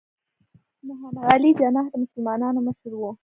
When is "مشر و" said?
2.67-3.01